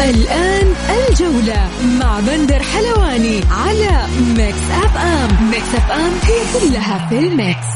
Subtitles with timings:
[0.00, 0.74] الآن
[1.08, 1.68] الجولة
[2.00, 7.66] مع بندر حلواني على Mix FM Mix FM هي كلها في ال Mix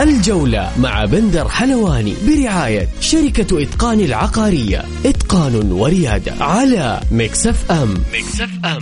[0.00, 4.84] الجولة مع بندر حلواني برعاية شركة إتقان العقارية.
[5.06, 8.78] إتقان وريادة على Mix FM Mix FM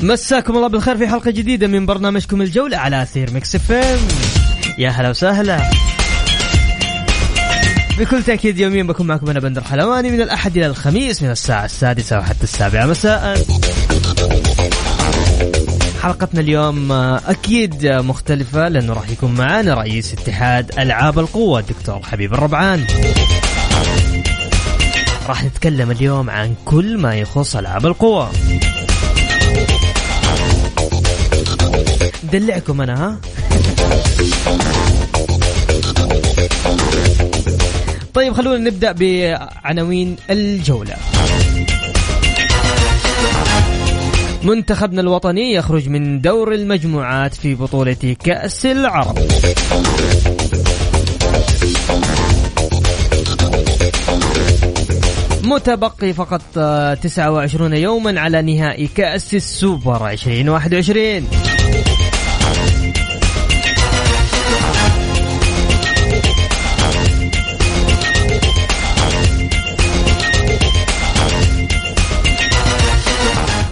[0.00, 3.98] مساكم الله بالخير في حلقة جديدة من برنامجكم الجولة على أثير Mix FM
[4.78, 5.79] يا هلا وسهلا.
[8.00, 12.18] بكل تأكيد يوميا بكون معكم أنا بندر حلواني من الأحد إلى الخميس من الساعة السادسة
[12.18, 13.44] وحتى السابعة مساء.
[16.02, 22.84] حلقتنا اليوم أكيد مختلفة لأنه راح يكون معنا رئيس اتحاد ألعاب القوة الدكتور حبيب الربعان.
[25.28, 28.30] راح نتكلم اليوم عن كل ما يخص ألعاب القوة.
[32.32, 33.20] دلعكم أنا ها؟
[38.14, 40.94] طيب خلونا نبدأ بعناوين الجولة.
[44.42, 49.18] منتخبنا الوطني يخرج من دور المجموعات في بطولة كأس العرب.
[55.44, 56.42] متبقي فقط
[57.02, 61.59] 29 يوما على نهائي كأس السوبر 2021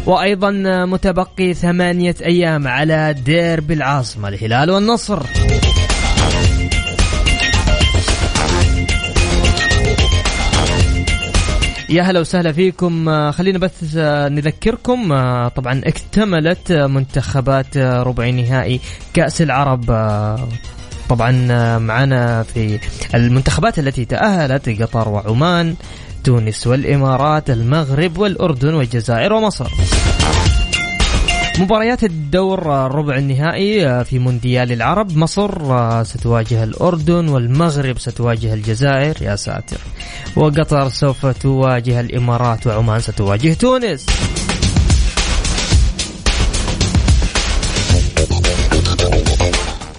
[0.08, 0.50] وأيضا
[0.84, 5.22] متبقي ثمانية أيام على ديربي العاصمة الهلال والنصر.
[11.88, 13.30] يا هلا وسهلا فيكم.
[13.30, 13.72] خلينا بس
[14.30, 15.08] نذكركم
[15.48, 18.80] طبعا اكتملت منتخبات ربع نهائي
[19.14, 19.84] كأس العرب.
[21.08, 21.32] طبعا
[21.78, 22.78] معنا في
[23.14, 25.74] المنتخبات التي تأهلت قطر وعمان.
[26.24, 29.70] تونس والإمارات المغرب والأردن والجزائر ومصر.
[31.58, 35.16] مباريات الدور ربع النهائي في مونديال العرب.
[35.16, 39.22] مصر ستواجه الأردن والمغرب ستواجه الجزائر.
[39.22, 39.80] يا ساتر.
[40.36, 44.06] وقطر سوف تواجه الإمارات وعمان ستواجه تونس.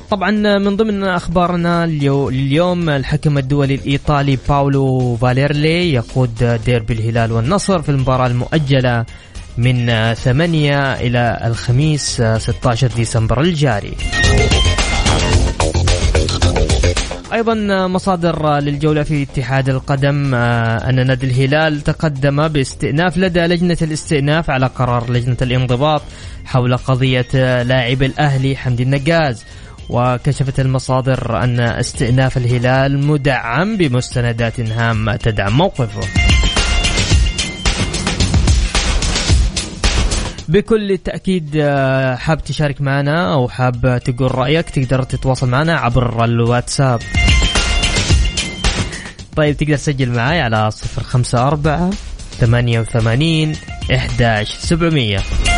[0.10, 7.90] طبعا من ضمن أخبارنا اليوم الحكم الدولي الإيطالي باولو فاليري يقود ديربي الهلال والنصر في
[7.90, 9.06] المباراة المؤجلة
[9.58, 13.94] من 8 إلى الخميس 16 ديسمبر الجاري.
[17.34, 24.66] أيضا مصادر للجولة في اتحاد القدم أن نادي الهلال تقدم باستئناف لدى لجنة الاستئناف على
[24.66, 26.02] قرار لجنة الانضباط
[26.46, 29.44] حول قضية لاعب الأهلي حمدي النقاز
[29.90, 36.02] وكشفت المصادر أن استئناف الهلال مدعم بمستندات هامة تدعم موقفه.
[40.48, 47.00] بكل تأكيد آه، حاب تشارك معنا أو حاب تقول رأيك تقدر تتواصل معنا عبر الواتساب.
[49.36, 51.90] طيب تقدر تسجل معي على 054
[52.40, 53.56] 88
[53.92, 55.49] 11 700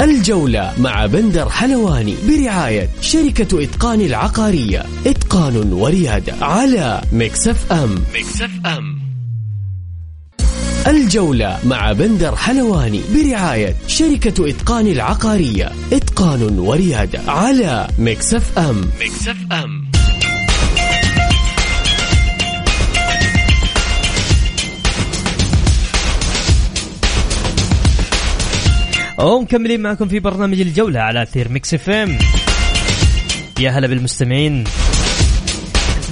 [0.00, 4.84] الجولة مع بندر حلواني برعاية شركة إتقان العقارية.
[5.06, 7.94] إتقان وريادة على مكسف أم.
[8.14, 8.98] Mix FM.
[10.86, 15.72] الجولة مع بندر حلواني برعاية شركة إتقان العقارية.
[15.92, 18.80] إتقان وريادة على Mix FM.
[19.00, 19.87] Mix FM.
[29.20, 32.18] ومكملين معكم في برنامج الجولة على أثير Mix FM.
[33.60, 34.64] يا هلا بالمستمعين.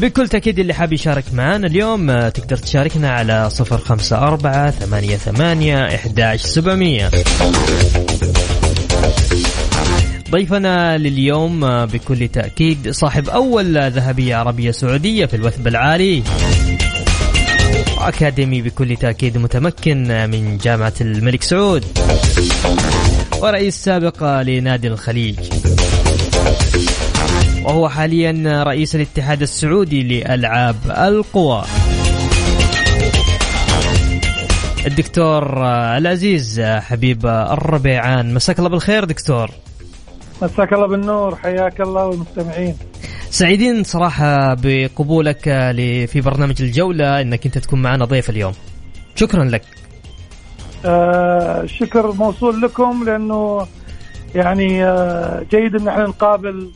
[0.00, 5.17] بكل تأكيد اللي حاب يشارك معنا اليوم آه، تقدر تشاركنا على صفر خمسة أربعة ثمانية
[5.17, 7.11] ثمانية إحداش سبعمية.
[10.31, 16.23] ضيفنا لليوم آه، بكل تأكيد صاحب أول ذهبية عربية سعودية في الوثب العالي.
[18.06, 21.85] وأكاديمي بكل تأكيد متمكن من جامعة الملك سعود
[23.41, 25.37] ورئيس سابق لنادي الخليج.
[27.64, 31.64] وهو حاليا رئيس الاتحاد السعودي لألعاب القوى.
[34.87, 35.67] الدكتور
[35.97, 39.50] العزيز حبيب الربيعان مساك الله بالخير دكتور.
[40.43, 42.77] مساك الله بالنور حياك الله والمستمعين.
[43.31, 45.43] سعيدين صراحة بقبولك
[46.09, 48.53] في برنامج الجولة إنك أنت تكون معنا ضيف اليوم.
[49.15, 49.62] شكرا لك.
[50.85, 53.67] آه الشكر موصول لكم لأنه
[54.35, 56.71] يعني آه جيد إن إحنا نقابل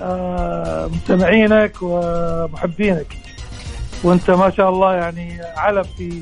[0.00, 3.06] آه مستمعينك ومحبينك.
[4.04, 6.20] وأنت ما شاء الله يعني علم في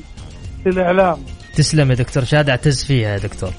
[0.63, 1.17] في الإعلام.
[1.55, 3.51] تسلم يا دكتور شهاده اعتز فيها يا دكتور.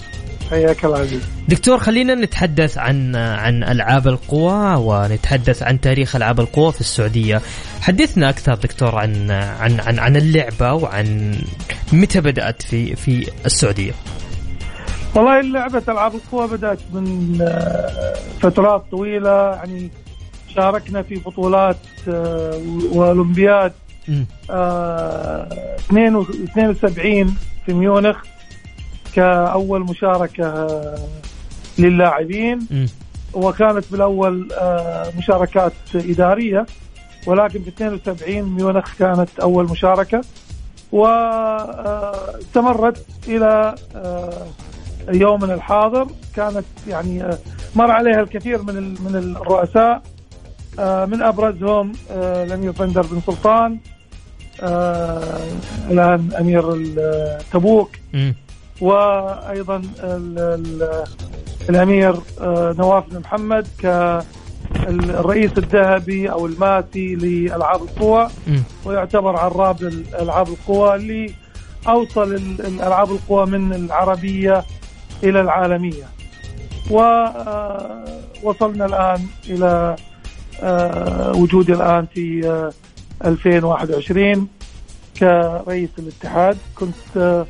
[0.50, 1.22] حياك الله عزيز.
[1.48, 7.42] دكتور خلينا نتحدث عن عن ألعاب القوى ونتحدث عن تاريخ ألعاب القوى في السعودية.
[7.80, 11.38] حدثنا أكثر دكتور عن عن عن, عن اللعبة وعن
[11.92, 13.92] متى بدأت في في السعودية.
[15.14, 17.38] والله لعبة ألعاب القوى بدأت من
[18.40, 19.90] فترات طويلة يعني
[20.54, 21.76] شاركنا في بطولات
[22.92, 23.72] وأولمبياد
[24.50, 27.36] 72
[27.66, 28.16] في ميونخ.
[29.14, 30.68] كأول مشاركة
[31.78, 32.88] للاعبين.
[33.34, 34.48] وكانت بالأول
[35.18, 36.66] مشاركات إدارية
[37.26, 40.20] ولكن في 72 ميونخ كانت أول مشاركة.
[40.92, 42.06] واستمرت
[43.28, 43.74] إلى
[45.08, 46.06] يومنا الحاضر.
[46.36, 47.24] كانت يعني
[47.76, 50.02] مر عليها الكثير من من الرؤساء.
[50.78, 53.78] من أبرزهم الأمير بندر بن سلطان
[55.90, 56.62] الآن أمير
[57.52, 57.90] تبوك.
[58.80, 59.82] وأيضا
[61.70, 62.16] الأمير
[62.78, 68.28] نواف بن محمد كالرئيس الذهبي أو الماسي لألعاب القوى.
[68.84, 69.82] ويعتبر عراب
[70.20, 71.34] ألعاب القوى اللي
[71.88, 74.64] اوصل الألعاب القوى من العربية
[75.22, 76.04] إلى العالمية.
[76.90, 79.96] ووصلنا الآن إلى
[81.36, 82.70] وجودي الآن في
[83.24, 84.48] 2021
[85.18, 86.58] كرئيس الاتحاد.
[86.74, 87.44] كنت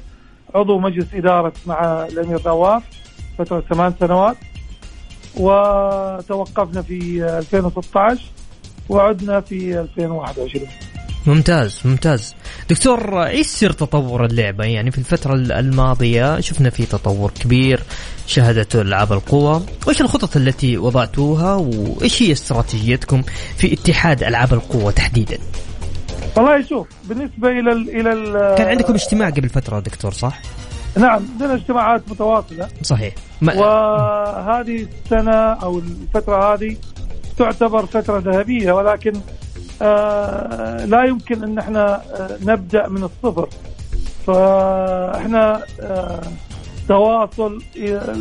[0.54, 2.82] عضو مجلس إدارة مع الأمير نواف
[3.38, 4.36] فترة ثمان سنوات.
[5.36, 8.20] وتوقفنا في 2016
[8.88, 10.66] وعدنا في 2021
[11.26, 12.34] ممتاز ممتاز.
[12.70, 17.80] دكتور إيش سر تطور اللعبة؟ يعني في الفترة الماضية شفنا في تطور كبير
[18.26, 23.22] شهدته ألعاب القوى وإيش الخطط التي وضعتوها؟ وإيش هي استراتيجيتكم
[23.56, 25.38] في اتحاد ألعاب القوى تحديدا؟
[26.36, 30.40] والله شوف بالنسبة إلى ال إلى ال كان عندكم اجتماع قبل فترة دكتور صح؟
[30.96, 32.68] نعم عندنا اجتماعات متواصلة.
[32.82, 33.14] صحيح.
[33.40, 33.54] ما...
[33.54, 36.76] وهذه السنة أو الفترة هذه
[37.38, 39.12] تعتبر فترة ذهبية ولكن
[39.82, 43.48] آه لا يمكن أن إحنا آه نبدأ من الصفر.
[44.26, 46.20] فإحنا آه
[46.88, 47.62] تواصل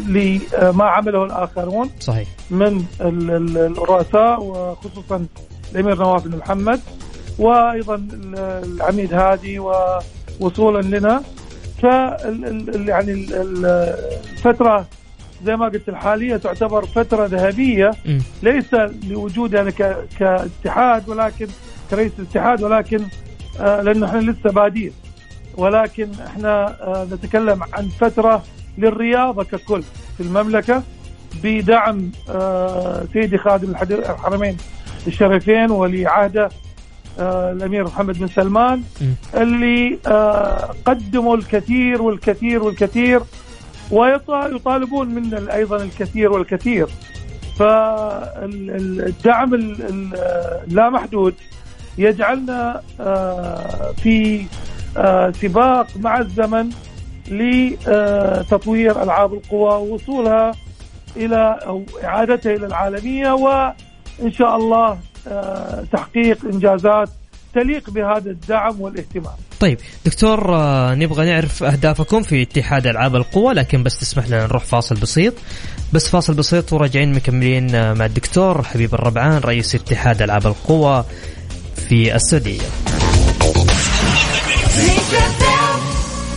[0.07, 2.27] لما عمله الآخرون صحيح.
[2.51, 5.25] من الرؤساء وخصوصا
[5.71, 6.79] الأمير نواف بن محمد.
[7.39, 8.07] وأيضا
[8.37, 9.59] العميد هادي
[10.39, 11.23] ووصولا لنا
[11.81, 11.83] ف
[12.87, 13.27] يعني
[14.33, 14.87] الفترة
[15.45, 17.91] زي ما قلت الحالية تعتبر فترة ذهبية.
[18.43, 18.73] ليس
[19.07, 19.71] لوجودي أنا
[20.19, 21.47] كاتحاد ولكن
[21.91, 23.01] كرئيس الاتحاد ولكن
[23.59, 24.91] آه لأنه إحنا لسه بادين
[25.57, 28.43] ولكن إحنا آه نتكلم عن فترة
[28.77, 29.83] للرياضة ككل
[30.17, 30.83] في المملكة
[31.43, 34.57] بدعم آه سيدي خادم الحرمين
[35.07, 36.49] الشريفين ولي عهده
[37.19, 38.83] الأمير محمد بن سلمان.
[39.35, 43.21] اللي آه قدموا الكثير والكثير والكثير
[43.91, 46.87] ويطالبون منا أيضا الكثير والكثير
[47.59, 51.35] فالدعم اللا محدود
[51.97, 52.81] يجعلنا
[54.03, 54.45] في
[55.41, 56.69] سباق مع الزمن
[57.31, 60.51] لتطوير ألعاب القوى ووصولها
[61.15, 64.97] إلى أو إعادتها إلى العالمية وإن شاء الله
[65.91, 67.09] تحقيق إنجازات
[67.53, 69.33] تليق بهذا الدعم والاهتمام.
[69.59, 70.51] طيب دكتور
[70.95, 75.33] نبغى نعرف أهدافكم في اتحاد ألعاب القوى لكن بس تسمح لنا نروح فاصل بسيط
[75.93, 81.05] بس فاصل بسيط وراجعين مكملين مع الدكتور حبيب الربعان رئيس اتحاد ألعاب القوى
[81.75, 82.61] في السعودية.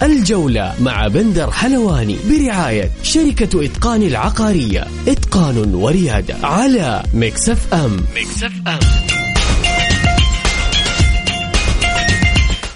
[0.02, 4.86] الجولة مع بندر حلواني برعاية شركة إتقان العقارية.
[5.08, 8.78] إتقان وريادة على Mix FM Mix FM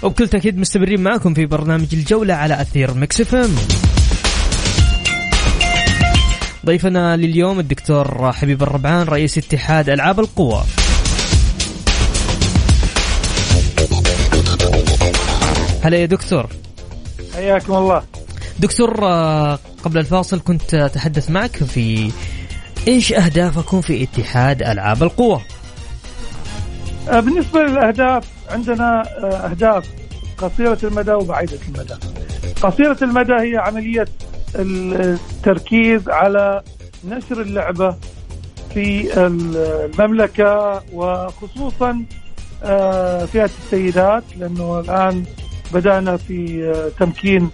[0.03, 3.55] وبكل تأكيد مستمرين معكم في برنامج الجولة على أثير Mix FM
[6.65, 10.63] ضيفنا لليوم الدكتور حبيب الربعان رئيس اتحاد ألعاب القوى.
[15.83, 16.49] هلا يا دكتور.
[17.35, 18.03] حياكم الله.
[18.59, 22.11] دكتور آه، قبل الفاصل كنت أتحدث معك في
[22.87, 25.41] إيش أهدافكم في اتحاد ألعاب القوى؟
[27.09, 29.89] آه، بالنسبة للأهداف عندنا آه، أهداف
[30.37, 31.93] قصيرة المدى وبعيدة المدى.
[32.61, 34.07] قصيرة المدى هي عملية
[34.55, 36.61] التركيز على
[37.07, 37.95] نشر اللعبة
[38.73, 42.05] في المملكة وخصوصا
[43.31, 45.25] فئة السيدات لأنه الآن
[45.73, 47.49] بدأنا في تمكين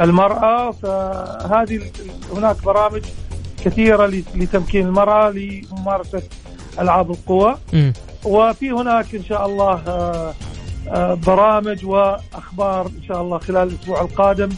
[0.00, 1.80] المرأة فهذه
[2.36, 3.02] هناك برامج
[3.64, 6.22] كثيرة لتمكين المرأة لممارسة
[6.80, 7.56] ألعاب القوى
[8.24, 10.34] وفي هناك إن شاء الله آه،
[10.88, 14.48] آه، برامج وأخبار إن شاء الله خلال الأسبوع القادم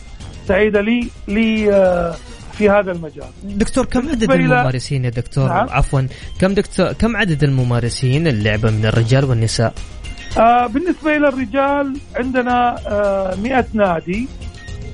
[0.48, 2.14] سعيدة لي لي آه،
[2.52, 3.28] في هذا المجال.
[3.44, 6.02] دكتور كم عدد الممارسين يا دكتور؟ نعم؟ عفوا
[6.40, 9.74] كم دكتور كم عدد الممارسين اللعبة من الرجال والنساء؟
[10.38, 14.28] آه بالنسبة إلى الرجال عندنا آه 100 نادي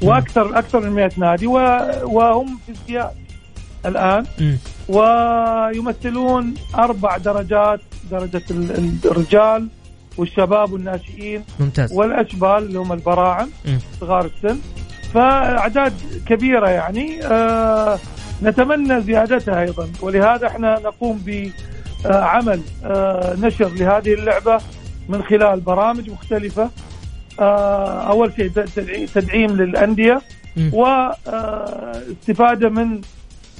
[0.02, 3.10] وأكثر أكثر من 100 نادي وهم في ازدياد
[3.86, 4.24] الآن.
[4.40, 4.56] م.
[4.88, 8.42] ويمثلون أربع درجات درجة
[9.04, 9.68] الرجال
[10.18, 11.92] والشباب والناشئين ممتاز.
[11.92, 13.50] والاشبال اللي هم البراعم
[14.00, 14.58] صغار السن.
[15.14, 15.92] فأعداد
[16.26, 17.26] كبيرة يعني.
[17.26, 17.98] آه
[18.42, 19.88] نتمنى زيادتها أيضا.
[20.02, 24.60] ولهذا إحنا نقوم بعمل آه نشر لهذه اللعبة.
[25.08, 26.70] من خلال برامج مختلفة.
[27.40, 28.50] آه، أول شيء
[29.14, 30.22] تدعيم للأندية
[30.72, 33.00] واستفاده من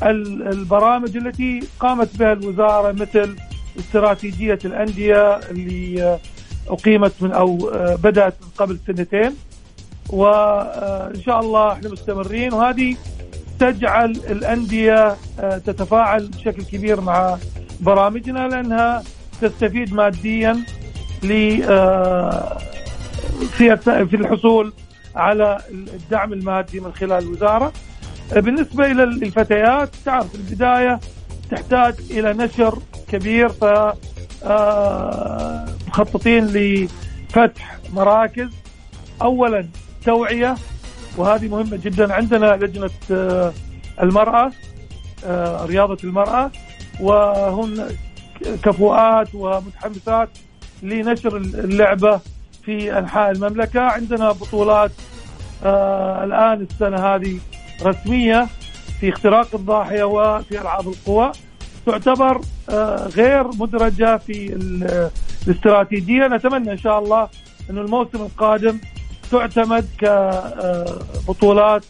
[0.03, 3.37] البرامج التي قامت بها الوزارة مثل
[3.79, 6.19] استراتيجية الأندية اللي
[6.69, 9.37] أقيمت من أو آه، بدأت من قبل سنتين.
[10.11, 12.53] وان شاء الله إحنا مستمرين.
[12.55, 12.97] وهذه
[13.59, 17.39] تجعل الأندية آه، تتفاعل بشكل كبير مع
[17.81, 19.03] برامجنا لأنها
[19.41, 20.65] تستفيد ماديا
[23.53, 23.77] في
[24.11, 24.73] في الحصول
[25.17, 27.73] على الدعم المادي من خلال الوزارة.
[28.33, 31.01] بالنسبة إلى الفتيات تعرف البداية
[31.51, 32.79] تحتاج إلى نشر
[33.09, 33.65] كبير ف
[34.45, 38.49] آه، مخططين لفتح مراكز
[39.23, 39.69] اولا
[40.05, 40.55] توعية
[41.17, 43.53] وهذه مهمة جدا عندنا لجنة آه،
[44.03, 44.53] المرأة
[45.25, 46.51] آه، رياضة المرأة
[47.01, 47.89] وهن
[48.63, 50.29] كفؤات ومتحمسات
[50.83, 52.21] لنشر اللعبة
[52.65, 53.81] في أنحاء المملكة.
[53.81, 54.91] عندنا بطولات
[55.65, 57.39] آه الآن السنة هذه
[57.83, 58.47] رسمية
[59.01, 61.33] في اختراق الضاحية وفي ألعاب القوى.
[61.87, 62.41] تعتبر
[62.71, 64.53] آه غير مدرجة في
[65.47, 66.27] الاستراتيجية.
[66.29, 67.29] نتمنى إن شاء الله
[67.71, 68.79] إنه الموسم القادم
[69.31, 71.85] تعتمد كبطولات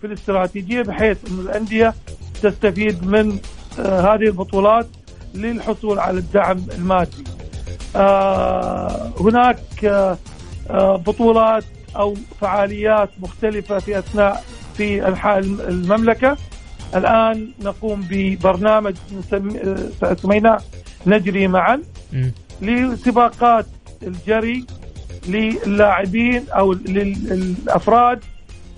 [0.00, 1.94] في الاستراتيجية بحيث ان الأندية
[2.42, 3.38] تستفيد من
[3.78, 4.86] آه هذه البطولات
[5.34, 7.24] للحصول على الدعم المادي.
[7.96, 10.18] آه، هناك آه،
[10.70, 11.64] آه، بطولات
[11.96, 14.44] أو فعاليات مختلفة في أثناء
[14.76, 16.36] في انحاء المملكة
[16.94, 18.94] الآن نقوم ببرنامج
[20.22, 20.58] سميناه
[21.06, 21.82] نجري معا
[22.62, 23.66] لسباقات
[24.02, 24.64] الجري
[25.28, 28.20] للاعبين أو للأفراد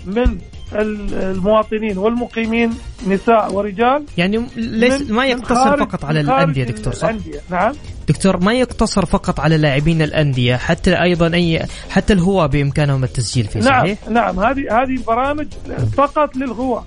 [0.07, 0.39] من
[0.75, 2.75] المواطنين والمقيمين
[3.07, 7.41] نساء ورجال يعني ليس ما يقتصر فقط على الأندية دكتور صح؟ الأندية.
[7.51, 7.73] نعم
[8.09, 13.61] دكتور ما يقتصر فقط على لاعبين الأندية حتى أيضا أي حتى الهواة بإمكانهم التسجيل فيه
[13.61, 14.41] نعم صحيح؟ نعم.
[14.41, 15.47] هذه هذه البرامج
[15.97, 16.85] فقط للهواة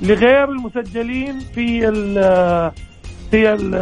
[0.00, 2.14] لغير المسجلين في ال
[3.30, 3.74] في, ال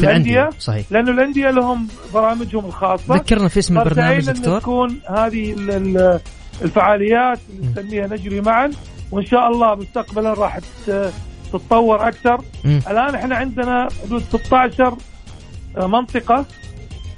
[0.00, 0.50] الأندية.
[0.58, 0.86] صحيح.
[0.90, 3.14] لأنه الأندية لهم برامجهم الخاصة.
[3.14, 4.60] ذكرنا في اسم البرنامج دكتور.
[4.60, 5.54] تكون هذه
[6.62, 8.70] الفعاليات اللي نسميها نجري معا
[9.10, 10.58] وإن شاء الله مستقبلا راح
[11.52, 12.40] تتطور أكثر.
[12.64, 12.78] م.
[12.90, 14.96] الآن إحنا عندنا حدود 16 آه،
[15.76, 16.44] منطقة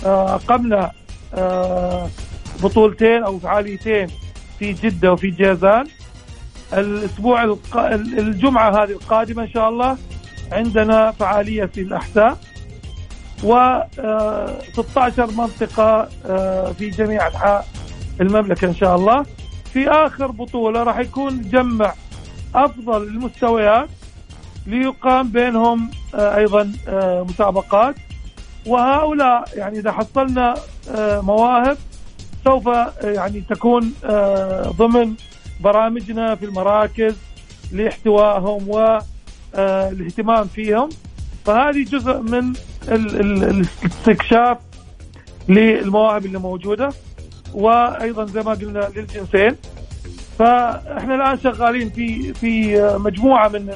[0.06, 0.92] آه، قمنا
[1.34, 2.08] آه،
[2.62, 4.06] بطولتين أو فعاليتين
[4.58, 5.86] في جدة وفي جازان.
[6.72, 7.56] الأسبوع
[7.94, 9.96] الجمعة هذه القادمة إن شاء الله
[10.52, 12.38] عندنا فعالية في الاحساء
[13.44, 13.78] و
[14.72, 16.04] 16 منطقة
[16.72, 17.66] في جميع أنحاء
[18.20, 19.26] المملكة إن شاء الله.
[19.72, 21.92] في آخر بطولة راح يكون جمع
[22.54, 23.88] أفضل المستويات
[24.66, 27.94] ليقام بينهم آه، أيضا آه، مسابقات.
[28.66, 30.54] وهؤلاء يعني إذا حصلنا
[30.90, 31.76] آه، مواهب
[32.44, 32.66] سوف
[33.02, 33.92] يعني تكون
[34.78, 35.14] ضمن
[35.60, 37.16] برامجنا في المراكز
[37.72, 40.88] لاحتوائهم والاهتمام فيهم.
[41.44, 42.52] فهذه جزء من
[42.88, 44.58] الاستكشاف
[45.48, 46.92] للمواهب اللي موجودة.
[47.54, 49.56] وأيضا زي ما قلنا للجنسين.
[50.38, 53.66] فإحنا الآن شغالين في في مجموعة من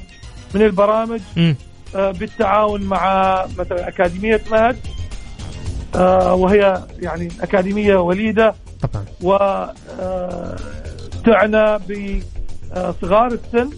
[0.54, 1.20] من البرامج.
[1.38, 1.54] آه،
[1.94, 4.76] آه، بالتعاون مع مثلا أكاديمية مهد
[5.94, 9.04] آه، وهي يعني أكاديمية وليدة طبعا.
[9.22, 10.56] وتعنى
[11.56, 11.80] آه،
[12.90, 13.70] بصغار السن.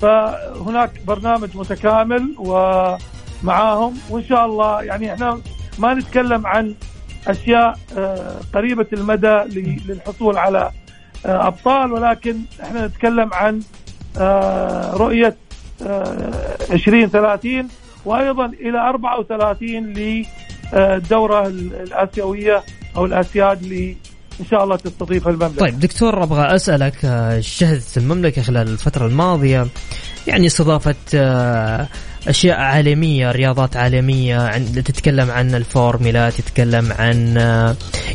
[0.00, 5.40] فهناك برنامج متكامل ومعاهم وإن شاء الله يعني إحنا
[5.78, 6.74] ما نتكلم عن
[7.28, 7.78] أشياء
[8.54, 10.70] قريبة المدى للحصول على
[11.24, 13.62] أبطال ولكن إحنا نتكلم عن
[14.96, 15.36] رؤية
[15.82, 17.68] آه، 20 30
[18.04, 19.92] وأيضا إلى 34
[20.72, 22.62] للدوره الآسيوية
[22.96, 23.96] أو الأسياد اللي
[24.40, 25.58] إن شاء الله تستضيفها المملكة.
[25.58, 29.66] طيب دكتور أبغى أسألك آه، شهدت المملكة خلال الفترة الماضية
[30.26, 31.88] يعني استضافت آه،
[32.28, 37.38] أشياء عالمية رياضات عالمية تتكلم عن الفورمولا تتكلم عن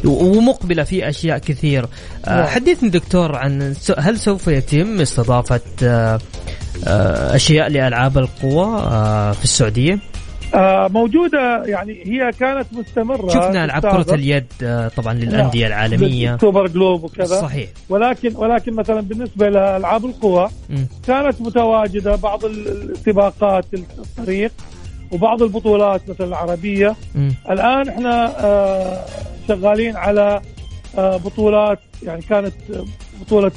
[0.06, 1.86] ومقبلة في أشياء كثير
[2.28, 2.46] نعم.
[2.46, 5.62] حدثني دكتور عن هل سوف يتم استضافة
[6.88, 8.81] أشياء لألعاب القوى
[9.33, 10.00] في السعودية؟
[10.53, 15.71] آه، موجودة يعني هي كانت مستمرة شفنا ألعاب كرة اليد آه، طبعا للأندية نعم.
[15.71, 20.50] العالمية سوبر جلوب وكذا صحيح ولكن ولكن مثلا بالنسبة لألعاب القوى.
[21.07, 24.51] كانت متواجدة بعض السباقات الطريق
[25.12, 27.29] وبعض البطولات مثلا العربية م.
[27.50, 29.05] الآن إحنا آه،
[29.48, 30.41] شغالين على
[30.98, 32.53] بطولات يعني كانت
[33.21, 33.51] بطولة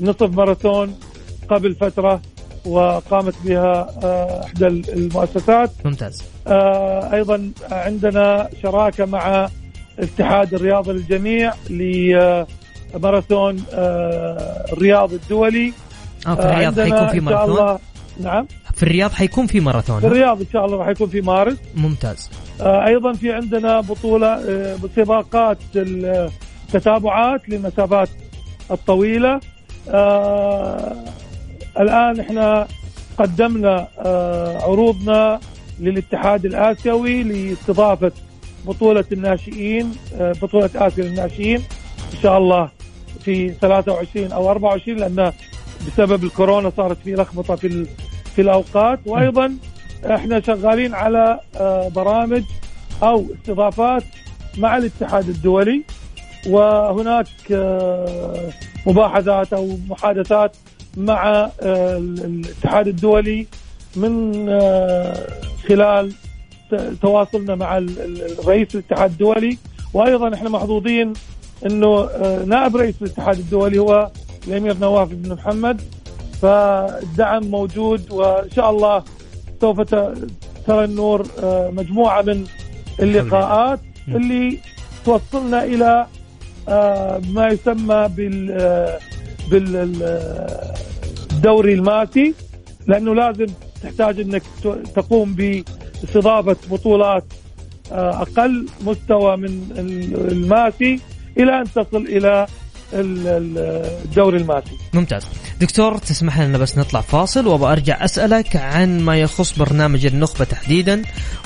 [0.00, 0.94] النصف ماراثون
[1.48, 2.20] قبل فترة
[2.66, 5.70] وقامت بها آه، إحدى المؤسسات.
[5.84, 6.22] ممتاز.
[6.46, 9.48] آه، أيضا عندنا شراكة مع
[9.98, 15.72] اتحاد الرياضه للجميع لماراثون آه، الرياض الدولي.
[16.26, 17.78] آه في الرياض حيكون في ماراثون؟
[18.20, 18.46] نعم.
[18.74, 21.56] في الرياض حيكون في ماراثون؟ في الرياض إن شاء الله راح يكون في مارس.
[21.74, 22.30] ممتاز.
[22.60, 24.40] أيضا في عندنا بطولة
[24.96, 28.08] سباقات التتابعات للمسافات
[28.70, 29.40] الطويلة.
[31.80, 32.66] الآن إحنا
[33.18, 35.40] قدمنا آه، عروضنا
[35.80, 38.12] للاتحاد الآسيوي لاستضافة
[38.66, 41.56] بطولة الناشئين آه، بطولة آسيا للناشئين
[42.14, 42.68] إن شاء الله
[43.24, 45.32] في 23 أو 24 لأن
[45.86, 47.86] بسبب الكورونا صارت في لخبطة في
[48.36, 49.00] في الأوقات.
[49.06, 49.56] وأيضا
[50.04, 52.42] إحنا شغالين على آه، برامج
[53.02, 54.02] أو استضافات
[54.58, 55.82] مع الاتحاد الدولي
[56.46, 57.26] وهناك
[58.86, 60.56] مباحثات أو محادثات
[60.96, 63.46] مع آه، الاتحاد الدولي
[63.96, 65.26] من آه،
[65.68, 66.12] خلال
[67.02, 67.78] تواصلنا مع
[68.46, 69.58] رئيس الاتحاد الدولي.
[69.94, 71.12] وأيضا إحنا محظوظين
[71.66, 74.10] إنه آه، نائب رئيس الاتحاد الدولي هو
[74.48, 75.80] الأمير نواف بن محمد.
[76.42, 79.04] فالدعم موجود وإن شاء الله
[79.60, 79.80] سوف
[80.66, 81.26] ترى النور
[81.72, 82.44] مجموعة من
[83.00, 84.58] اللقاءات اللي
[85.04, 86.06] توصلنا إلى
[87.34, 88.50] ما يسمى بال
[89.48, 90.54] بالدوري
[91.74, 92.34] الماسي
[92.86, 93.46] لأنه لازم
[93.82, 94.42] تحتاج إنك
[94.94, 97.24] تقوم باستضافة بطولات
[97.92, 99.68] آه، أقل مستوى من
[100.32, 101.00] الماسي
[101.38, 102.46] إلى أن تصل إلى
[102.92, 105.22] الدوري الماسي ممتاز.
[105.60, 111.02] دكتور تسمح لنا بس نطلع فاصل وابغى ارجع أسألك عن ما يخص برنامج النخبة تحديدا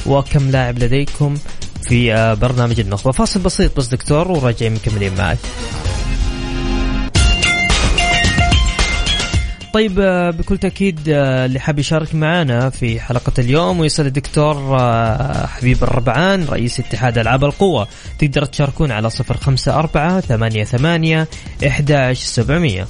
[0.06, 1.34] وكم لاعب لديكم
[1.82, 3.12] في آه، برنامج النخبة.
[3.12, 5.38] فاصل بسيط بس دكتور وراجعين مكملين معك.
[9.72, 15.46] طيب آه، بكل تأكيد آه، اللي حاب يشارك معنا في حلقة اليوم ويصل الدكتور آه،
[15.46, 17.88] حبيب الربعان رئيس اتحاد ألعاب القوة.
[18.18, 21.28] تقدر تشاركون على صفر خمسة أربعة ثمانية ثمانية
[21.66, 22.88] إحداش سبعمية.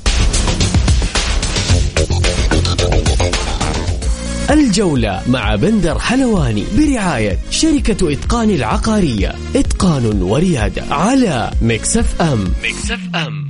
[4.51, 9.35] الجولة مع بندر حلواني برعاية شركة إتقان العقارية.
[9.57, 12.45] إتقان وريادة على Mix FM.
[12.65, 13.48] Mix FM.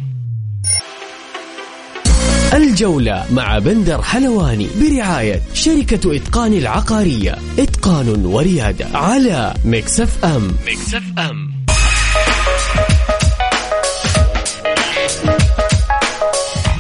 [2.53, 7.39] الجولة مع بندر حلواني برعاية شركة إتقان العقارية.
[7.59, 10.57] إتقان وريادة على Mix FM.
[10.67, 11.51] Mix FM.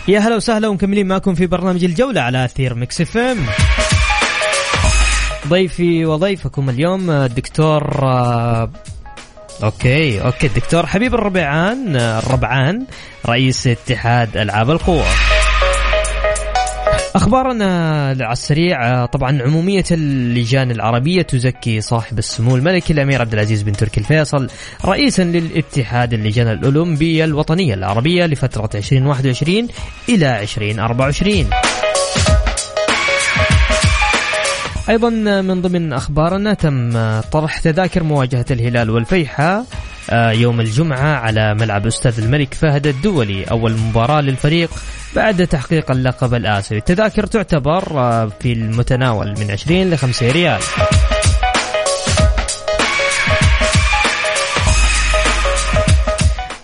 [0.08, 3.38] يا هلا وسهلا ومكملين معكم في برنامج الجولة على أثير Mix FM.
[5.48, 8.70] ضيفي وضيفكم اليوم الدكتور آه،
[9.62, 12.84] okay okay الدكتور حبيب الربيعان آه، الربعان
[13.26, 15.04] رئيس اتحاد ألعاب القوى.
[17.28, 23.72] أخبارنا على السريع طبعا عمومية اللجان العربية تزكي صاحب السمو الملكي الأمير عبد العزيز بن
[23.72, 24.48] تركي الفيصل
[24.84, 29.68] رئيسا للاتحاد اللجان الأولمبية الوطنية العربية لفترة 2021
[30.08, 31.50] إلى 2024
[34.88, 35.10] أيضا
[35.40, 39.58] من ضمن أخبارنا تم طرح تذاكر مواجهة الهلال والفيحاء.
[39.60, 43.44] آه، يوم الجمعة على ملعب أستاذ الملك فهد الدولي.
[43.44, 44.70] أول مباراة للفريق
[45.16, 46.80] بعد تحقيق اللقب الآسيوي.
[46.80, 50.60] التذاكر تعتبر آه، في المتناول من 20 ل 50 ريال.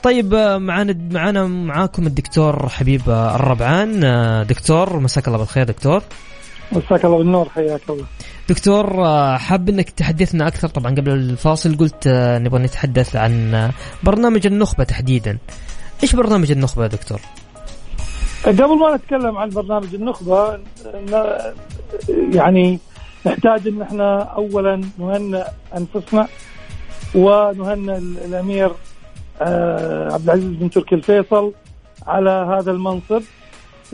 [0.02, 4.04] طيب آه، معانا معانا معاكم الدكتور حبيب آه، الربعان.
[4.04, 6.02] آه، دكتور مساك الله بالخير دكتور.
[6.72, 8.05] مساك الله بالنور حياك الله.
[8.48, 10.68] دكتور آه، حاب إنك تحدثنا أكثر.
[10.68, 13.70] طبعا قبل الفاصل قلت آه، نبغى نتحدث عن آه،
[14.03, 15.38] برنامج النخبة تحديدا.
[16.03, 17.20] إيش برنامج النخبة يا دكتور؟
[18.46, 21.53] قبل ما نتكلم عن برنامج النخبة ن-
[22.37, 22.79] يعني
[23.27, 25.44] نحتاج إن إحنا اولا نهنئ
[25.77, 26.29] أنفسنا
[27.14, 28.70] ونهنئ ال- الأمير
[30.14, 31.53] عبد العزيز بن تركي الفيصل
[32.07, 33.22] على هذا المنصب.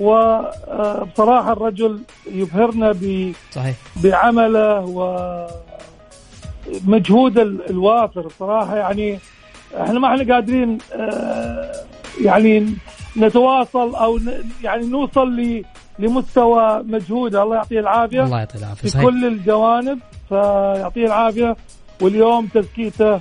[0.01, 2.01] وبصراحة الرجل
[2.33, 3.77] يبهرنا ب صحيح.
[3.97, 4.81] بعمله
[6.87, 8.29] ومجهود ال- الوافر.
[8.39, 9.19] صراحة يعني
[9.81, 11.73] إحنا ما إحنا قادرين آه،
[12.21, 12.75] يعني
[13.17, 14.19] نتواصل أو
[14.63, 15.43] يعني نوصل
[15.99, 19.05] لمستوى مجهوده الله يعطيه العافية الله يعطيه العافية في صحيح.
[19.05, 19.99] كل الجوانب.
[20.29, 21.57] فيعطيه العافية.
[22.03, 23.21] واليوم تزكيته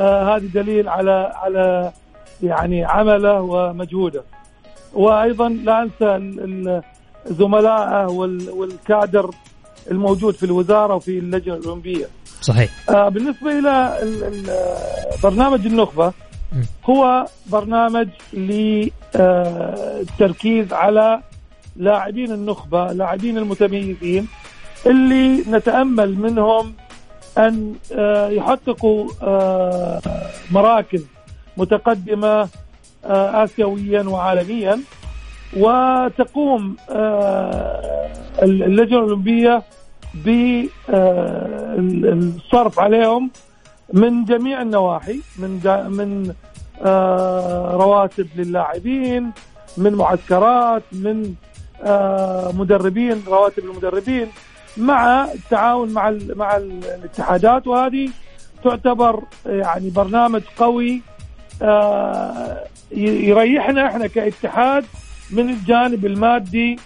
[0.00, 1.92] آه هذه دليل على على
[2.42, 4.22] يعني عمله ومجهوده.
[4.94, 6.82] وأيضا لا أنسى ال- ال-
[7.26, 9.30] زملائه وال- والكادر
[9.90, 12.06] الموجود في الوزارة وفي اللجنة الأولمبية.
[12.40, 14.50] صحيح آه بالنسبة إلى ال- ال-
[15.22, 16.12] برنامج النخبة.
[16.84, 18.08] هو برنامج
[19.14, 21.20] للتركيز على
[21.76, 24.28] لاعبين النخبة، لاعبين المتميزين
[24.86, 26.74] اللي نتأمل منهم
[27.38, 30.00] أن آه، يحققوا آه،
[30.50, 31.04] مراكز
[31.56, 32.48] متقدمة
[33.04, 34.80] آه، اسيويا وعالميا.
[35.56, 38.10] وتقوم آه،
[38.42, 39.62] اللجنة الأولمبية
[41.68, 43.30] بالصرف عليهم
[43.92, 45.60] من جميع النواحي من
[45.90, 46.34] من
[46.82, 49.30] آه، رواتب للاعبين
[49.76, 51.34] من معسكرات من
[51.82, 54.26] آه، مدربين رواتب المدربين
[54.76, 57.66] مع التعاون مع مع ال الاتحادات.
[57.66, 58.08] وهذه
[58.64, 61.09] تعتبر يعني برنامج قوي آه،
[62.92, 64.84] يريحنا إحنا كاتحاد
[65.30, 66.78] من الجانب المادي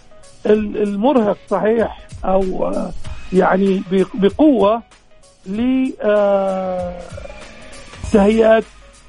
[0.46, 2.90] ال- المرهق صحيح أو آه،
[3.32, 3.82] يعني
[4.14, 4.82] بقوة
[8.04, 8.62] لتهيئه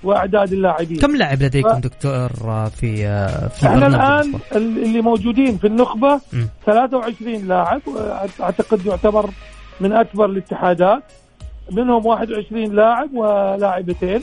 [0.04, 0.98] وأعداد اللاعبين.
[0.98, 6.22] كم لاعب لديكم ف- دكتور آه، في آه، في إحنا الآن اللي موجودين في النخبة
[6.34, 6.48] مم.
[6.66, 7.82] 23 لاعب
[8.42, 9.30] اعتقد يعتبر
[9.82, 11.04] من أكبر الاتحادات.
[11.72, 14.22] منهم 21 لاعب ولاعبتين.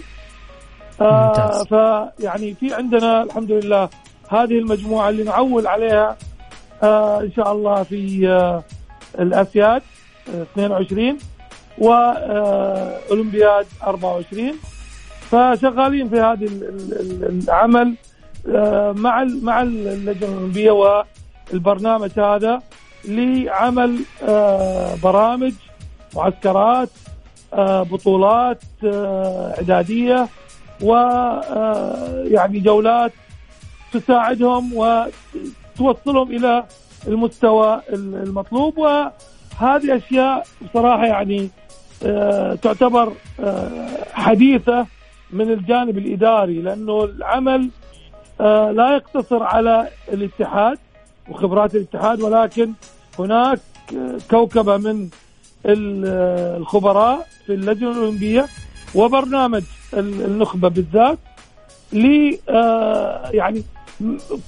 [0.99, 3.89] فيعني في عندنا الحمد لله
[4.29, 6.17] هذه المجموعه اللي نعول عليها
[6.83, 8.63] آه إن شاء الله في آه
[9.23, 9.83] الأسياد
[10.35, 11.19] آه 22
[11.79, 14.53] واولمبياد 24
[15.31, 17.95] فشغالين في هذه ال- ال- ال- العمل
[18.55, 20.71] آه، مع مع اللجنة الأولمبية
[21.53, 22.63] والبرنامج هذا
[23.05, 25.53] لعمل آه، برامج
[26.17, 26.89] معسكرات
[27.55, 30.29] آه، بطولات إعدادية.
[30.83, 33.13] ويعني جولات
[33.93, 36.65] تساعدهم وتوصلهم إلى
[37.09, 38.79] المستوى المطلوب.
[38.79, 41.49] وهذه أشياء بصراحة يعني
[42.07, 44.87] آه، تعتبر آه، حديثة
[45.31, 47.71] من الجانب الإداري لأنه العمل
[48.41, 50.79] آه، لا يقتصر على الاتحاد
[51.29, 52.73] وخبرات الاتحاد ولكن
[53.19, 53.59] هناك
[53.97, 55.09] آه، كوكبة من
[55.67, 58.47] ال- آه، الخبراء في اللجنة الأولمبية
[58.95, 59.63] وبرنامج
[59.95, 61.19] النخبة بالذات
[61.93, 63.63] ل آه، يعني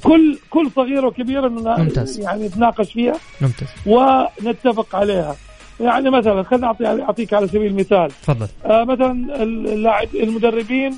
[0.02, 2.20] كل كل صغيرة وكبيرة ممتاز.
[2.20, 3.68] يعني نتناقش فيها ممتاز.
[3.86, 5.36] ونتفق عليها.
[5.80, 8.08] يعني مثلا خلينا اعطي أعطيك على سبيل المثال.
[8.08, 8.48] تفضل.
[8.64, 10.94] آه مثلا اللاعب المدربين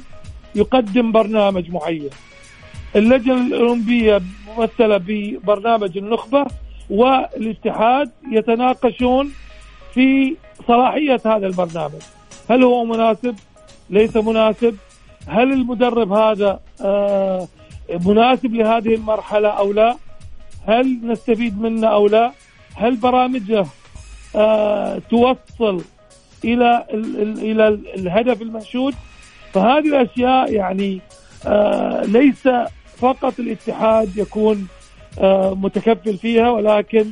[0.55, 2.11] يقدم برنامج معين.
[2.97, 6.47] اللجنة الأولمبية ممثلة ببرنامج النخبة
[6.91, 9.33] والاتحاد يتناقشون
[9.95, 10.37] في
[10.69, 12.03] صلاحية هذا البرنامج.
[12.51, 13.35] هل هو مناسب؟
[13.90, 14.77] ليس مناسب.
[15.29, 17.49] هل المدرب هذا آه
[18.07, 19.96] مناسب لهذه المرحلة أو لا؟
[20.66, 22.33] هل نستفيد منه أو لا؟
[22.75, 23.66] هل برامجه
[24.37, 25.83] آه توصل
[26.44, 27.61] إلى ال
[27.94, 28.94] الهدف المنشود
[29.53, 31.01] فهذه الأشياء يعني
[31.46, 32.49] آه ليس
[32.96, 34.66] فقط الاتحاد يكون
[35.62, 37.07] متكفل فيها ولكن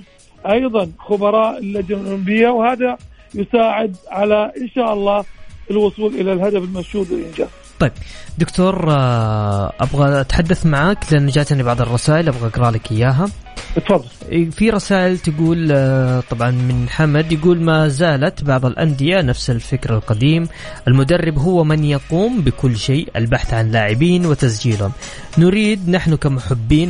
[0.51, 2.99] أيضا خبراء اللجنة الأولمبية وهذا
[3.35, 5.25] يساعد على إن شاء الله
[5.71, 7.49] الوصول إلى الهدف المنشود والانجاز.
[7.81, 7.93] طيب
[8.39, 13.29] دكتور آه، أبغى أتحدث معك لأن جاتني بعض الرسائل أبغى أقرأ لك إياها
[13.77, 14.05] تفضل.
[14.53, 20.49] في رسائل تقول آه، طبعا من حمد يقول ما زالت بعض الأندية نفس الفكر القديم
[20.89, 24.93] المدرب هو من يقوم بكل شيء البحث عن لاعبين وتسجيلهم
[25.39, 26.89] نريد نحن كمحبين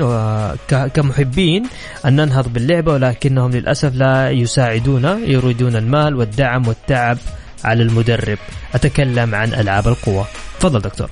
[0.95, 1.63] كمحبين
[2.07, 7.19] أن ننهض باللعبة ولكنهم للأسف لا يساعدون يريدون المال والدعم والتعب
[7.65, 8.39] على المدرب.
[8.75, 10.25] أتكلم عن ألعاب القوى.
[10.61, 11.11] تفضل دكتور.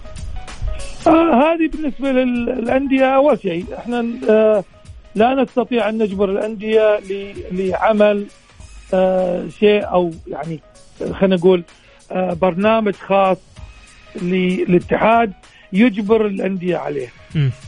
[1.07, 3.65] آه هذه بالنسبة للأندية أول شيء.
[3.79, 4.65] إحنا آه
[5.15, 7.01] لا نستطيع أن نجبر الأندية
[7.53, 8.27] لعمل
[8.95, 10.61] آه شيء أو يعني
[11.13, 11.65] خلينا نقول
[12.13, 13.39] آه برنامج خاص
[14.23, 15.33] للاتحاد
[15.73, 17.09] يجبر الأندية عليه.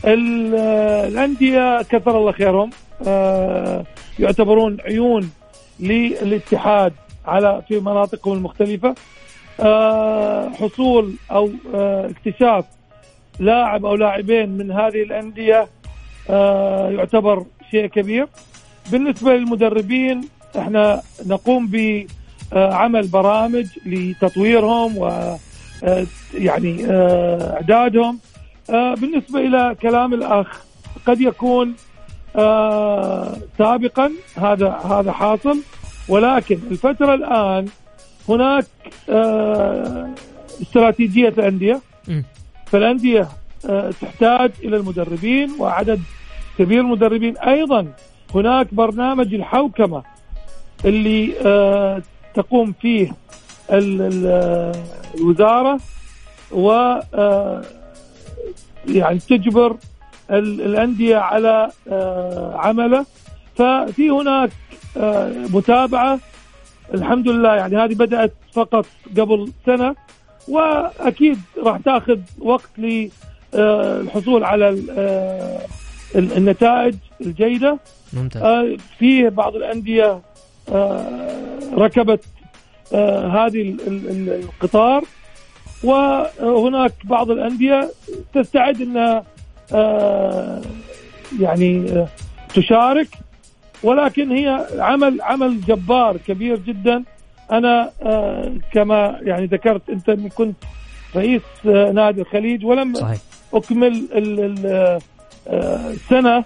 [0.05, 2.69] الأندية كثر الله خيرهم
[3.07, 3.85] آه
[4.19, 5.31] يعتبرون عيون
[5.79, 6.93] للاتحاد.
[7.27, 8.95] على في مناطقهم المختلفة.
[9.59, 12.65] آه حصول أو آه اكتشاف
[13.39, 15.67] لاعب أو لاعبين من هذه الأندية
[16.29, 18.27] آه يعتبر شيء كبير.
[18.91, 20.21] بالنسبة للمدربين
[20.57, 21.71] إحنا نقوم
[22.51, 25.35] بعمل برامج لتطويرهم و
[26.33, 28.19] يعني إعدادهم.
[28.69, 30.47] بالنسبة إلى كلام الأخ
[31.05, 31.75] قد يكون
[33.57, 35.59] سابقا هذا هذا حاصل.
[36.09, 37.65] ولكن الفترة الآن
[38.29, 38.65] هناك
[40.61, 41.81] استراتيجية الأندية.
[42.65, 43.27] فالأندية
[44.01, 46.01] تحتاج إلى المدربين وعدد
[46.57, 47.37] كبير المدربين.
[47.37, 47.87] أيضا
[48.35, 50.03] هناك برنامج الحوكمة
[50.85, 51.33] اللي
[52.33, 53.11] تقوم فيه
[55.15, 55.79] الوزارة
[56.51, 56.71] و
[57.13, 57.61] آه،
[58.87, 59.77] يعني تجبر
[60.31, 63.05] الأندية على آه، عمله.
[63.55, 64.49] ففي هناك
[64.97, 66.19] آه، متابعة.
[66.93, 68.85] الحمد لله يعني هذه بدأت فقط
[69.17, 69.95] قبل سنة
[70.47, 74.69] وأكيد راح تأخذ وقت للحصول على
[76.15, 77.79] النتائج الجيدة.
[78.13, 78.77] ممتاز.
[78.99, 80.21] في بعض الأندية
[81.73, 82.25] ركبت
[82.93, 85.03] آه، هذه القطار
[85.83, 87.91] وهناك بعض الأندية
[88.33, 89.23] تستعد أنها
[89.73, 90.61] آه،
[91.39, 92.07] يعني آه،
[92.53, 93.07] تشارك.
[93.85, 97.03] ولكن هي عمل عمل جبار كبير جدا.
[97.51, 97.91] أنا
[98.73, 100.55] كما يعني ذكرت أنت كنت
[101.15, 103.19] رئيس نادي الخليج ولم صحيح.
[103.53, 104.07] أكمل
[105.47, 106.43] السنة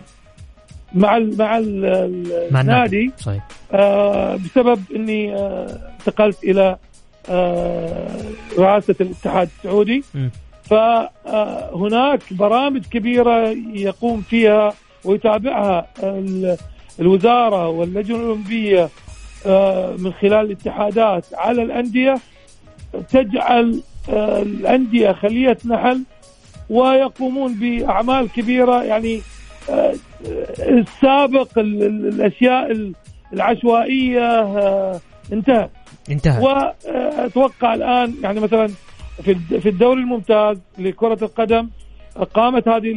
[0.95, 3.11] مع ال مع, ال مع النادي.
[3.17, 3.47] صحيح.
[3.73, 6.77] آه بسبب إني آه انتقلت إلى
[7.29, 8.07] آه
[8.59, 10.03] رئاسة الاتحاد السعودي.
[10.63, 14.73] فهناك برامج كبيرة يقوم فيها
[15.05, 15.87] ويتابعها
[16.99, 18.89] الوزارة واللجنة الأولمبية
[19.45, 22.15] آه من خلال الاتحادات على الأندية
[23.09, 26.03] تجعل آه الأندية خلية نحل
[26.69, 28.83] ويقومون بأعمال كبيرة.
[28.83, 29.21] يعني
[30.59, 32.91] السابق الأشياء
[33.33, 34.99] العشوائية آه،
[35.33, 35.69] انتهت.
[36.11, 36.43] انتهت.
[36.43, 38.67] وأتوقع الآن يعني مثلا
[39.61, 41.69] في الدوري الممتاز لكرة القدم
[42.33, 42.91] قامت هذه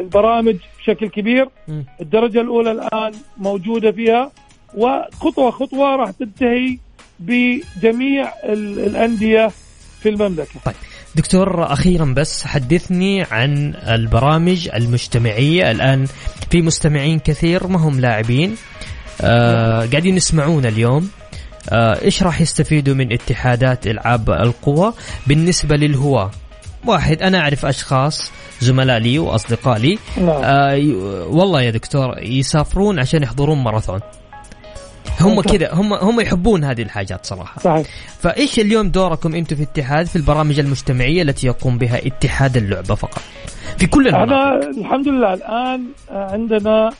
[0.00, 1.48] البرامج بشكل كبير.
[2.00, 4.30] الدرجة الأولى الآن موجودة فيها
[4.74, 6.78] وخطوة خطوة راح تنتهي
[7.20, 9.50] بجميع الأندية
[10.00, 10.60] في المملكة.
[10.64, 10.74] طيب
[11.14, 15.70] دكتور أخيرا بس حدثني عن البرامج المجتمعية.
[15.70, 16.06] الآن
[16.50, 18.56] في مستمعين كثير ما هم لاعبين.
[19.20, 21.10] آه قاعدين يسمعونا اليوم.
[21.70, 24.92] آه إيش راح يستفيدوا من اتحادات إلعاب القوى
[25.26, 26.30] بالنسبة للهواة؟
[26.86, 29.98] واحد أنا أعرف أشخاص زملاء لي وأصدقاء لي.
[30.16, 30.42] نعم.
[30.44, 30.76] آه
[31.30, 34.00] والله يا دكتور يسافرون عشان يحضرون ماراثون.
[35.20, 37.60] هم كذا هم هم يحبون هذه الحاجات صراحة.
[37.60, 37.86] صحيح.
[38.20, 43.22] فإيش اليوم دوركم أنتم في اتحاد في البرامج المجتمعية التي يقوم بها اتحاد اللعبة فقط؟
[43.78, 44.32] في كل المناطق.
[44.32, 46.90] أنا الحمد لله الآن عندنا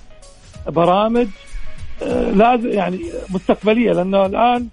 [0.67, 1.27] برامج
[2.03, 4.69] آه، لازم يعني مستقبلية لأنه الآن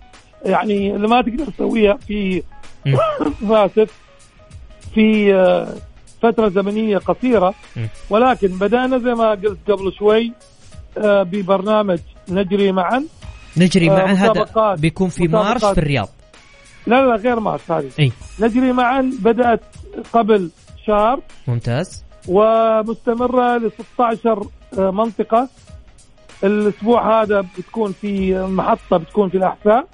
[0.46, 2.44] يعني اللي ما تقدر تسويها في
[3.44, 3.90] اسف
[4.94, 5.68] في آه،
[6.22, 7.54] فترة زمنية قصيرة.
[8.10, 10.34] ولكن بدأنا زي ما قلت قبل شوي
[10.98, 12.00] آه، ببرنامج
[12.30, 13.04] نجري معا.
[13.58, 16.10] نجري معا هذا بيكون في مارس في الرياض.
[16.88, 17.90] لا لا غير مارس هذه.
[18.00, 18.12] إي.
[18.40, 19.62] نجري معا بدأت
[20.14, 20.50] قبل
[20.88, 21.20] شهر.
[21.48, 22.04] ممتاز.
[22.28, 24.48] ومستمرة ل 16
[24.78, 25.50] آه، منطقة.
[26.44, 29.88] الأسبوع هذا بتكون في محطة بتكون في الاحساء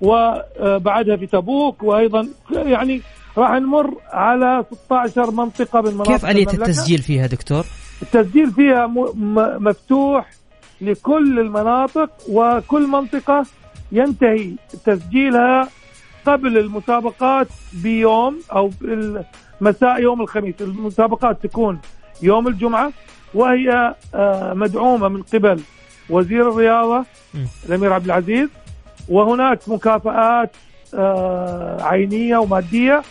[0.00, 1.82] وبعدها في تبوك.
[1.82, 3.02] وأيضا يعني
[3.38, 7.64] راح نمر على 16 منطقة من مناطق كيف آلية التسجيل فيها دكتور؟
[8.02, 8.86] التسجيل فيها
[9.58, 10.30] مفتوح
[10.80, 13.46] لكل المناطق وكل منطقة
[13.92, 14.52] ينتهي
[14.84, 15.68] تسجيلها
[16.26, 18.70] قبل المسابقات بيوم أو
[19.60, 20.54] مساء يوم الخميس.
[20.60, 21.78] المسابقات تكون
[22.22, 22.92] يوم الجمعة
[23.34, 25.60] وهي آه، مدعومة من قبل
[26.10, 27.04] وزير الرياضة
[27.68, 28.48] الأمير عبد العزيز
[29.08, 30.56] وهناك مكافآت
[30.94, 33.02] آه، عينية ومادية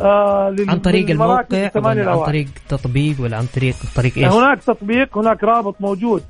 [0.00, 5.18] آه عن طريق الموقع ولا عن طريق تطبيق ولا عن طريق طريق إيش؟ هناك تطبيق
[5.18, 6.22] هناك رابط موجود.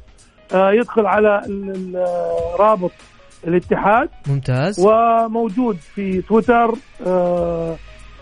[0.55, 1.43] آه يدخل على
[2.59, 2.91] رابط
[3.47, 4.09] الاتحاد.
[4.27, 4.81] ممتاز.
[4.81, 6.75] وموجود في تويتر
[7.07, 7.77] آه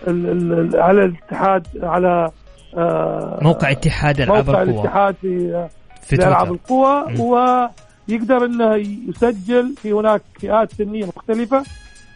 [0.08, 0.30] ال-
[0.74, 2.30] ال- على الاتحاد على
[2.76, 5.68] آه، موقع اتحاد ألعاب موقع القوى الاتحاد في
[6.02, 7.04] في في العاب القوى.
[8.08, 8.74] ويقدر إنه
[9.08, 11.62] يسجل في هناك فئات سنية مختلفة.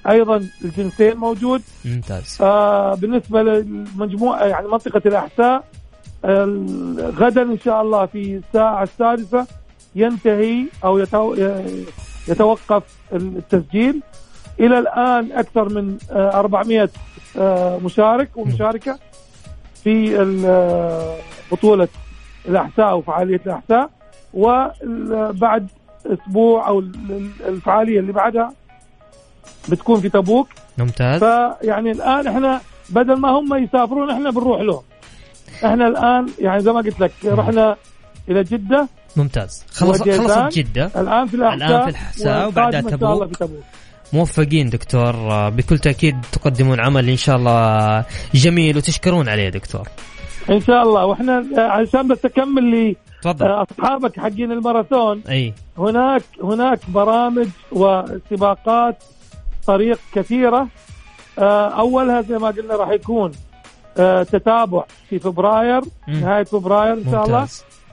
[0.08, 1.62] أيضا الجنسين موجود.
[1.84, 2.38] ممتاز.
[2.40, 5.64] آه بالنسبة للمجموعة يعني منطقة الأحساء
[6.24, 6.44] آه،
[7.16, 9.46] غدا إن شاء الله في الساعة السادسه
[9.94, 11.34] ينتهي أو يتو
[12.28, 14.00] يتوقف التسجيل.
[14.60, 16.88] إلى الآن أكثر من آه، 400
[17.38, 18.98] آه، مشارك ومشاركة
[19.84, 21.16] في آه،
[21.52, 21.88] بطولة
[22.48, 23.90] الأحساء وفعاليه الأحساء.
[24.34, 25.68] وبعد
[26.06, 28.52] أسبوع أو ال- الفعالية اللي بعدها
[29.68, 30.48] بتكون في تبوك.
[30.78, 31.24] ممتاز.
[31.24, 34.82] فيعني الآن إحنا بدل ما هم يسافرون إحنا بنروح لهم.
[35.64, 37.76] إحنا الآن يعني زي ما قلت لك رحنا
[38.28, 38.88] إلى جدة.
[39.16, 39.64] ممتاز.
[39.72, 40.02] خلص.
[40.02, 43.36] خلصت جدة الآن في الاحساء الآن في الأحساء وبعدها ان تبوك.
[43.36, 43.64] تبوك.
[44.12, 45.12] موفقين دكتور.
[45.50, 48.04] بكل تأكيد تقدمون عمل إن شاء الله
[48.34, 49.88] جميل وتشكرون عليه دكتور.
[50.50, 51.04] إن شاء الله.
[51.06, 53.46] وإحنا عشان بس أكمل لي تفضل.
[53.46, 55.22] آه، أصحابك حقين الماراثون.
[55.28, 55.54] أي.
[55.78, 59.04] هناك هناك برامج وسباقات
[59.68, 60.68] طريق كثيرة.
[61.38, 63.32] آه، أولها زي ما قلنا راح يكون
[63.98, 66.20] آه، تتابع في فبراير مم.
[66.20, 67.48] نهاية فبراير إن شاء الله.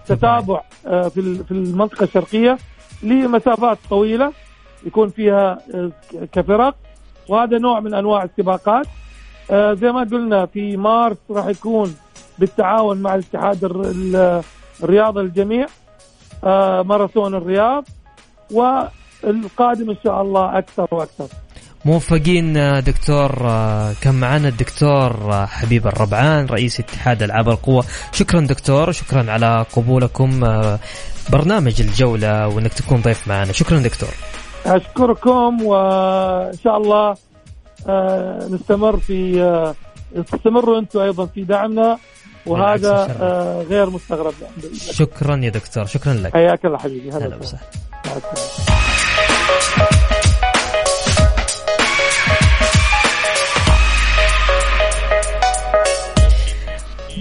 [0.07, 2.57] تتابع آه، في في المنطقة الشرقية
[3.03, 4.31] لمسافات طويلة
[4.85, 5.57] يكون فيها
[6.33, 6.75] كفرق.
[7.29, 8.85] وهذا نوع من أنواع السباقات.
[9.51, 11.95] زي ما قلنا في مارس راح يكون
[12.39, 14.41] بالتعاون مع الاتحاد الر- ال-
[14.83, 15.65] الرياضي الجميع
[16.89, 17.83] ماراثون الرياض.
[18.51, 21.27] والقادم إن شاء الله أكثر وأكثر.
[21.85, 28.41] موفقين آه، دكتور آه، كان معنا الدكتور آه، حبيب الربعان رئيس اتحاد ألعاب القوى شكرا
[28.41, 30.39] دكتور شكرا على قبولكم
[31.29, 33.51] برنامج الجولة وإنك تكون ضيف معنا.
[33.51, 34.09] شكرا دكتور.
[34.65, 37.15] أشكركم وإن شاء الله
[38.49, 39.73] نستمر في
[40.31, 41.97] تستمروا أنتم أيضا في دعمنا
[42.45, 43.05] وهذا
[43.69, 44.33] غير مستغرب.
[44.91, 46.33] شكرا يا دكتور شكرا لك.
[46.33, 47.11] حياك الله حبيبي.
[47.11, 47.61] هلا وسهلا.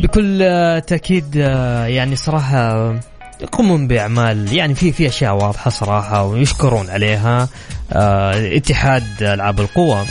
[0.04, 0.38] بكل
[0.86, 2.94] تأكيد آه، يعني صراحة
[3.40, 7.48] يقومون بأعمال يعني في في أشياء واضحة صراحة ويشكرون عليها
[7.92, 10.04] آه، اتحاد ألعاب القوى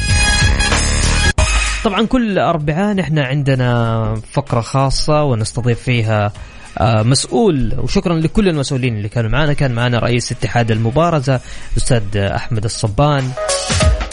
[1.83, 6.31] طبعا كل أربعاء نحن عندنا فقرة خاصة ونستضيف فيها
[6.77, 9.53] آه، مسؤول وشكرا لكل المسؤولين اللي كانوا معنا.
[9.53, 11.39] كان معنا رئيس اتحاد المبارزة
[11.71, 13.29] الأستاذ أحمد الصبان.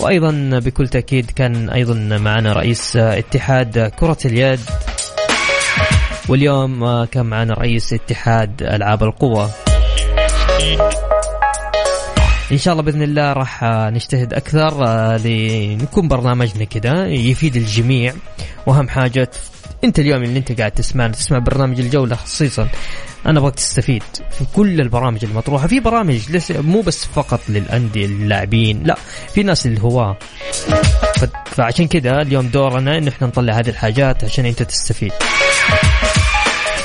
[0.01, 4.61] وأيضا بكل تأكيد كان أيضا معنا رئيس اتحاد كرة اليد
[6.31, 9.51] واليوم آه، كان معنا رئيس اتحاد ألعاب القوى
[12.53, 18.15] إن شاء الله بإذن الله راح آه، نجتهد أكثر آه، لنكون برنامجنا كذا يفيد الجميع.
[18.67, 19.31] وأهم حاجة
[19.85, 22.69] أنت اليوم اللي أنت قاعد تسمعنا تسمع برنامج الجولة خصيصا.
[23.27, 25.67] أنا أبغاك تستفيد في كل البرامج المطروحة.
[25.67, 28.97] في برامج ليس مو بس فقط للأندية للاعبين لا
[29.35, 30.17] في ناس الهواه
[31.17, 35.13] ف- فعشان كذا اليوم دورنا إن إحنا نطلع هذه الحاجات عشان أنت تستفيد.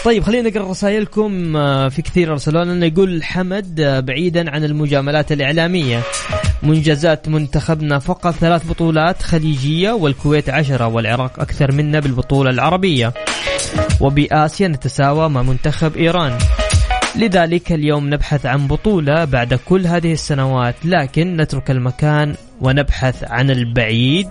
[0.06, 1.56] طيب خلينا نقرأ رسائلكم.
[1.58, 6.02] آه، في كثير ارسلوا لنا يقول حمد آه، بعيدا عن المجاملات الإعلامية.
[6.64, 13.14] منجزات منتخبنا فقط ثلاث بطولات خليجية والكويت عشرة والعراق أكثر منا بالبطولة العربية.
[14.02, 16.38] وبآسيا نتساوى مع منتخب إيران.
[17.16, 24.30] لذلك اليوم نبحث عن بطولة بعد كل هذه السنوات لكن نترك المكان ونبحث عن البعيد.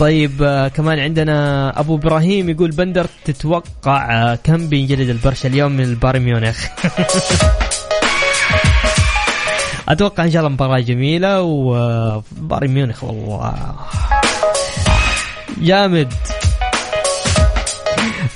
[0.00, 5.84] طيب آه، كمان عندنا أبو إبراهيم يقول بندر تتوقع آه، كم بينجلد البرشا اليوم من
[5.84, 6.66] البايرن ميونخ؟
[9.88, 13.54] أتوقع إن شاء الله مباراة جميلة وبايرن ميونخ والله.
[15.60, 16.12] جامد.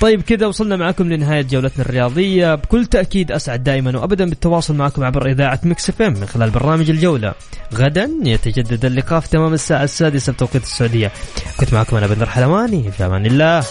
[0.01, 2.55] طيب كذا وصلنا معكم لنهاية جولتنا الرياضية.
[2.55, 7.33] بكل تأكيد أسعد دائما وأبدا بالتواصل معكم عبر إذاعة Mix FM من خلال برنامج الجولة.
[7.73, 11.11] غدا يتجدد اللقاء في تمام الساعة السادسة بتوقيت السعودية.
[11.59, 12.91] كنت معكم أنا بندر حلواني.
[12.91, 13.63] في أمان الله.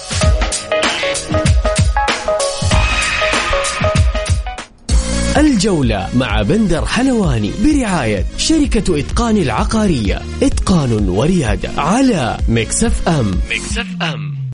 [5.36, 10.22] الجولة مع بندر حلواني برعاية شركة إتقان العقارية.
[10.42, 13.30] إتقان وريادة على Mix FM.
[13.50, 14.37] ميكسف أم.